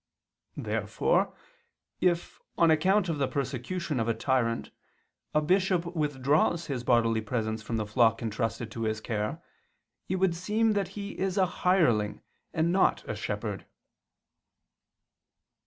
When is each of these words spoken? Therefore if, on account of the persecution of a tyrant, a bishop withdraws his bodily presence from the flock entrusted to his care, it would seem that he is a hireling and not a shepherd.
Therefore 0.57 1.35
if, 1.99 2.41
on 2.57 2.71
account 2.71 3.07
of 3.07 3.19
the 3.19 3.27
persecution 3.27 3.99
of 3.99 4.07
a 4.07 4.15
tyrant, 4.15 4.71
a 5.35 5.41
bishop 5.43 5.95
withdraws 5.95 6.65
his 6.65 6.83
bodily 6.83 7.21
presence 7.21 7.61
from 7.61 7.77
the 7.77 7.85
flock 7.85 8.19
entrusted 8.19 8.71
to 8.71 8.85
his 8.85 8.99
care, 8.99 9.43
it 10.09 10.15
would 10.15 10.33
seem 10.35 10.73
that 10.73 10.87
he 10.97 11.11
is 11.19 11.37
a 11.37 11.45
hireling 11.45 12.23
and 12.51 12.71
not 12.71 13.07
a 13.07 13.13
shepherd. 13.15 13.67